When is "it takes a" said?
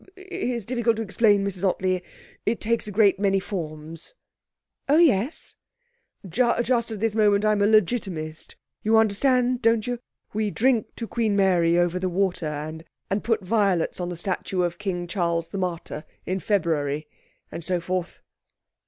2.43-2.91